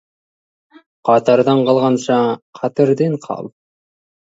Қатардан 1.09 1.61
қалғанша, 1.69 2.19
қатерден 2.63 3.17
қал. 3.29 3.55